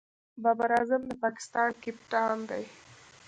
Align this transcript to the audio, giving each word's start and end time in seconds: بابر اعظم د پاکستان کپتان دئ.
بابر 0.43 0.69
اعظم 0.77 1.01
د 1.07 1.11
پاکستان 1.23 1.69
کپتان 1.83 2.37
دئ. 2.49 2.63